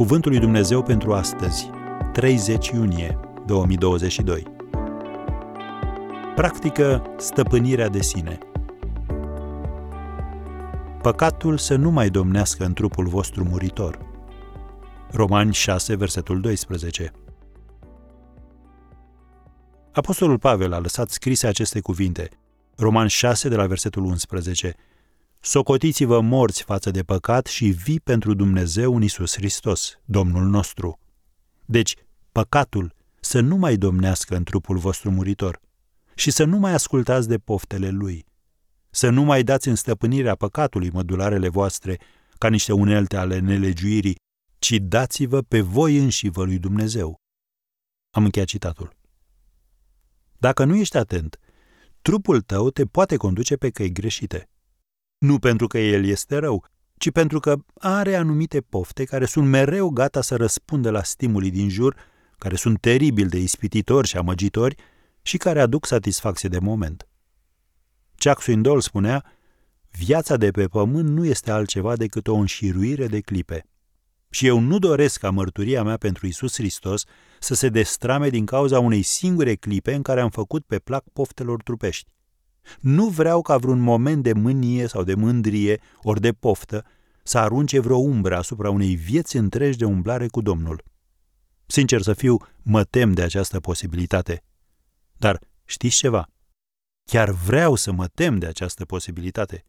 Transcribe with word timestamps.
Cuvântul 0.00 0.30
lui 0.30 0.40
Dumnezeu 0.40 0.82
pentru 0.82 1.12
astăzi, 1.12 1.70
30 2.12 2.68
iunie 2.68 3.18
2022. 3.46 4.42
Practică 6.34 7.14
stăpânirea 7.18 7.88
de 7.88 8.02
sine. 8.02 8.38
Păcatul 11.02 11.58
să 11.58 11.76
nu 11.76 11.90
mai 11.90 12.10
domnească 12.10 12.64
în 12.64 12.72
trupul 12.72 13.06
vostru 13.06 13.44
muritor. 13.44 13.98
Romani 15.10 15.52
6, 15.52 15.96
versetul 15.96 16.40
12. 16.40 17.12
Apostolul 19.92 20.38
Pavel 20.38 20.72
a 20.72 20.78
lăsat 20.78 21.10
scrise 21.10 21.46
aceste 21.46 21.80
cuvinte, 21.80 22.28
Roman 22.76 23.06
6, 23.06 23.48
de 23.48 23.56
la 23.56 23.66
versetul 23.66 24.04
11, 24.04 24.74
Socotiți-vă 25.42 26.20
morți 26.20 26.62
față 26.62 26.90
de 26.90 27.02
păcat 27.02 27.46
și 27.46 27.66
vii 27.66 28.00
pentru 28.00 28.34
Dumnezeu 28.34 28.96
în 28.96 29.02
Isus 29.02 29.34
Hristos, 29.34 29.98
Domnul 30.04 30.44
nostru. 30.44 30.98
Deci, 31.64 31.94
păcatul 32.32 32.94
să 33.20 33.40
nu 33.40 33.56
mai 33.56 33.76
domnească 33.76 34.36
în 34.36 34.44
trupul 34.44 34.78
vostru 34.78 35.10
muritor 35.10 35.60
și 36.14 36.30
să 36.30 36.44
nu 36.44 36.58
mai 36.58 36.72
ascultați 36.72 37.28
de 37.28 37.38
poftele 37.38 37.88
lui. 37.88 38.24
Să 38.90 39.10
nu 39.10 39.22
mai 39.22 39.42
dați 39.42 39.68
în 39.68 39.74
stăpânirea 39.74 40.34
păcatului 40.34 40.90
mădularele 40.90 41.48
voastre 41.48 42.00
ca 42.38 42.48
niște 42.48 42.72
unelte 42.72 43.16
ale 43.16 43.38
nelegiuirii, 43.38 44.16
ci 44.58 44.72
dați-vă 44.82 45.42
pe 45.42 45.60
voi 45.60 45.96
înși 45.96 46.28
vă 46.28 46.44
lui 46.44 46.58
Dumnezeu. 46.58 47.16
Am 48.10 48.24
încheiat 48.24 48.48
citatul. 48.48 48.96
Dacă 50.38 50.64
nu 50.64 50.76
ești 50.76 50.96
atent, 50.96 51.38
trupul 52.02 52.40
tău 52.40 52.70
te 52.70 52.84
poate 52.84 53.16
conduce 53.16 53.56
pe 53.56 53.70
căi 53.70 53.92
greșite. 53.92 54.49
Nu 55.20 55.38
pentru 55.38 55.66
că 55.66 55.78
el 55.78 56.04
este 56.04 56.36
rău, 56.36 56.64
ci 56.96 57.10
pentru 57.10 57.40
că 57.40 57.56
are 57.74 58.14
anumite 58.14 58.60
pofte 58.60 59.04
care 59.04 59.24
sunt 59.24 59.48
mereu 59.48 59.88
gata 59.88 60.20
să 60.20 60.36
răspundă 60.36 60.90
la 60.90 61.02
stimulii 61.02 61.50
din 61.50 61.68
jur, 61.68 61.96
care 62.38 62.56
sunt 62.56 62.80
teribil 62.80 63.28
de 63.28 63.38
ispititori 63.38 64.08
și 64.08 64.16
amăgitori 64.16 64.74
și 65.22 65.36
care 65.36 65.60
aduc 65.60 65.86
satisfacție 65.86 66.48
de 66.48 66.58
moment. 66.58 67.08
Chuck 68.18 68.40
Swindoll 68.40 68.80
spunea, 68.80 69.24
viața 69.90 70.36
de 70.36 70.50
pe 70.50 70.66
pământ 70.66 71.08
nu 71.08 71.24
este 71.24 71.50
altceva 71.50 71.96
decât 71.96 72.26
o 72.26 72.34
înșiruire 72.34 73.06
de 73.06 73.20
clipe. 73.20 73.66
Și 74.30 74.46
eu 74.46 74.58
nu 74.58 74.78
doresc 74.78 75.20
ca 75.20 75.30
mărturia 75.30 75.82
mea 75.82 75.96
pentru 75.96 76.26
Isus 76.26 76.54
Hristos 76.54 77.04
să 77.38 77.54
se 77.54 77.68
destrame 77.68 78.28
din 78.28 78.46
cauza 78.46 78.78
unei 78.78 79.02
singure 79.02 79.54
clipe 79.54 79.94
în 79.94 80.02
care 80.02 80.20
am 80.20 80.30
făcut 80.30 80.66
pe 80.66 80.78
plac 80.78 81.04
poftelor 81.12 81.62
trupești. 81.62 82.10
Nu 82.80 83.08
vreau 83.08 83.42
ca 83.42 83.56
vreun 83.56 83.80
moment 83.80 84.22
de 84.22 84.32
mânie 84.32 84.86
sau 84.86 85.04
de 85.04 85.14
mândrie 85.14 85.80
ori 86.02 86.20
de 86.20 86.32
poftă 86.32 86.84
să 87.22 87.38
arunce 87.38 87.80
vreo 87.80 87.96
umbră 87.96 88.36
asupra 88.36 88.70
unei 88.70 88.94
vieți 88.94 89.36
întregi 89.36 89.78
de 89.78 89.84
umblare 89.84 90.28
cu 90.28 90.40
Domnul. 90.40 90.84
Sincer 91.66 92.02
să 92.02 92.12
fiu, 92.12 92.36
mă 92.62 92.84
tem 92.84 93.12
de 93.12 93.22
această 93.22 93.60
posibilitate. 93.60 94.44
Dar 95.16 95.40
știți 95.64 95.96
ceva? 95.96 96.28
Chiar 97.04 97.30
vreau 97.30 97.74
să 97.74 97.92
mă 97.92 98.06
tem 98.06 98.38
de 98.38 98.46
această 98.46 98.84
posibilitate. 98.84 99.64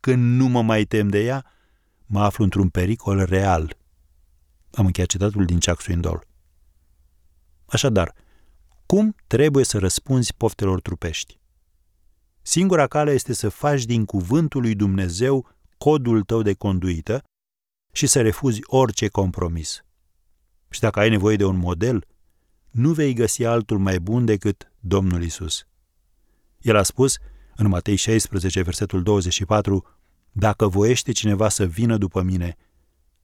Când 0.00 0.36
nu 0.40 0.46
mă 0.46 0.62
mai 0.62 0.84
tem 0.84 1.08
de 1.08 1.24
ea, 1.24 1.44
mă 2.06 2.20
aflu 2.20 2.44
într-un 2.44 2.68
pericol 2.68 3.24
real. 3.24 3.76
Am 4.70 4.86
încheiat 4.86 5.08
citatul 5.08 5.44
din 5.44 5.58
Chuck 5.60 5.80
Swindoll. 5.80 6.26
Așadar, 7.66 8.14
cum 8.86 9.14
trebuie 9.26 9.64
să 9.64 9.78
răspunzi 9.78 10.34
poftelor 10.34 10.80
trupești? 10.80 11.37
Singura 12.50 12.86
cale 12.86 13.12
este 13.12 13.32
să 13.32 13.48
faci 13.48 13.84
din 13.84 14.04
cuvântul 14.04 14.60
lui 14.60 14.74
Dumnezeu 14.74 15.48
codul 15.78 16.22
tău 16.22 16.42
de 16.42 16.54
conduită 16.54 17.24
și 17.92 18.06
să 18.06 18.22
refuzi 18.22 18.60
orice 18.64 19.08
compromis. 19.08 19.84
Și 20.68 20.80
dacă 20.80 20.98
ai 20.98 21.08
nevoie 21.08 21.36
de 21.36 21.44
un 21.44 21.56
model, 21.56 22.06
nu 22.70 22.92
vei 22.92 23.12
găsi 23.12 23.44
altul 23.44 23.78
mai 23.78 24.00
bun 24.00 24.24
decât 24.24 24.72
Domnul 24.80 25.22
Isus. 25.22 25.66
El 26.60 26.76
a 26.76 26.82
spus 26.82 27.18
în 27.56 27.68
Matei 27.68 27.96
16, 27.96 28.62
versetul 28.62 29.02
24, 29.02 29.86
Dacă 30.32 30.68
voiește 30.68 31.12
cineva 31.12 31.48
să 31.48 31.66
vină 31.66 31.96
după 31.96 32.22
mine, 32.22 32.56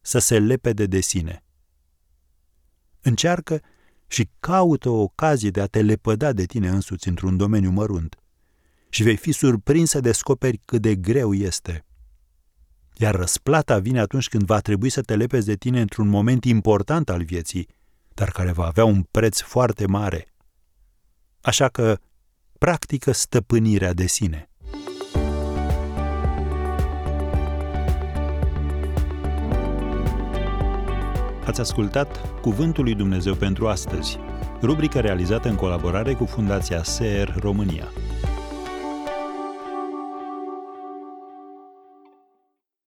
să 0.00 0.18
se 0.18 0.38
lepede 0.38 0.86
de 0.86 1.00
sine. 1.00 1.44
Încearcă 3.00 3.60
și 4.06 4.28
caută 4.38 4.88
o 4.88 5.00
ocazie 5.00 5.50
de 5.50 5.60
a 5.60 5.66
te 5.66 5.82
lepăda 5.82 6.32
de 6.32 6.44
tine 6.44 6.68
însuți 6.68 7.08
într-un 7.08 7.36
domeniu 7.36 7.70
mărunt 7.70 8.19
și 8.90 9.02
vei 9.02 9.16
fi 9.16 9.32
surprins 9.32 9.90
să 9.90 10.00
descoperi 10.00 10.60
cât 10.64 10.82
de 10.82 10.94
greu 10.94 11.34
este. 11.34 11.84
Iar 12.96 13.14
răsplata 13.14 13.78
vine 13.78 14.00
atunci 14.00 14.28
când 14.28 14.42
va 14.42 14.58
trebui 14.58 14.88
să 14.88 15.00
te 15.00 15.16
lepezi 15.16 15.46
de 15.46 15.54
tine 15.54 15.80
într-un 15.80 16.08
moment 16.08 16.44
important 16.44 17.08
al 17.08 17.22
vieții, 17.22 17.68
dar 18.14 18.30
care 18.30 18.52
va 18.52 18.64
avea 18.66 18.84
un 18.84 19.02
preț 19.10 19.40
foarte 19.40 19.86
mare. 19.86 20.34
Așa 21.40 21.68
că 21.68 21.98
practică 22.58 23.12
stăpânirea 23.12 23.92
de 23.92 24.06
sine. 24.06 24.50
Ați 31.44 31.60
ascultat 31.60 32.40
Cuvântul 32.40 32.84
lui 32.84 32.94
Dumnezeu 32.94 33.34
pentru 33.34 33.68
astăzi, 33.68 34.18
rubrica 34.62 35.00
realizată 35.00 35.48
în 35.48 35.54
colaborare 35.54 36.14
cu 36.14 36.24
Fundația 36.24 36.82
SER 36.82 37.36
România. 37.38 37.88